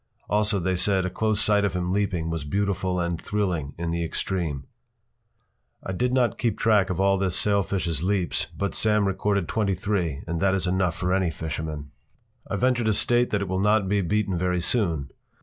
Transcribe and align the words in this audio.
Also 0.27 0.59
they 0.59 0.75
said 0.75 1.05
a 1.05 1.11
close 1.11 1.39
sight 1.39 1.63
of 1.63 1.73
him 1.75 1.93
leaping 1.93 2.31
was 2.31 2.43
beautiful 2.43 2.99
and 2.99 3.21
thrilling 3.21 3.75
in 3.77 3.91
the 3.91 4.03
extreme. 4.03 4.63
I 5.83 5.91
did 5.93 6.11
not 6.11 6.39
keep 6.39 6.57
track 6.57 6.89
of 6.89 6.99
all 6.99 7.19
this 7.19 7.35
sailfish’s 7.35 8.01
leaps, 8.01 8.47
but 8.57 8.73
Sam 8.73 9.05
recorded 9.05 9.47
twenty 9.47 9.75
three, 9.75 10.23
and 10.25 10.39
that 10.39 10.55
is 10.55 10.65
enough 10.65 10.95
for 10.95 11.13
any 11.13 11.29
fisherman. 11.29 11.91
I 12.49 12.55
venture 12.55 12.83
to 12.83 12.93
state 12.93 13.29
that 13.29 13.41
it 13.43 13.47
will 13.47 13.59
not 13.59 13.87
be 13.87 14.01
beaten 14.01 14.35
very 14.35 14.59
soon. 14.59 15.11